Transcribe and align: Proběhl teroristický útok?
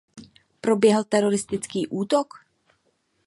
Proběhl 0.61 1.03
teroristický 1.03 1.87
útok? 1.89 2.33